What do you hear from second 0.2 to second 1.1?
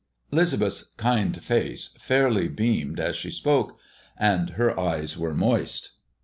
'Lisbeth's